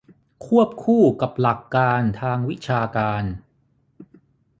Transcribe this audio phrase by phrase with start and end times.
[0.45, 3.23] ควบคู่กับหลักการทางวิชาการ